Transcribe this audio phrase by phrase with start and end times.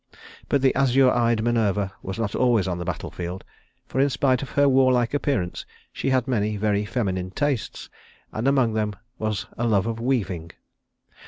[0.49, 3.43] But the azure eyed Minerva was not always on the battle field,
[3.85, 7.87] for in spite of her warlike appearance she had many very feminine tastes,
[8.31, 10.53] and among them was a love of weaving.